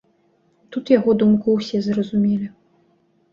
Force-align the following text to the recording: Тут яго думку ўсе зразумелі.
Тут 0.75 0.91
яго 0.93 1.11
думку 1.19 1.47
ўсе 1.59 1.83
зразумелі. 1.89 2.47